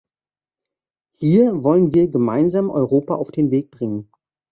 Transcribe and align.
Hier 1.19 1.63
wollen 1.63 1.93
wir 1.93 2.09
gemeinsam 2.09 2.71
Europa 2.71 3.13
auf 3.13 3.29
den 3.29 3.51
Weg 3.51 3.69
bringen. 3.69 4.09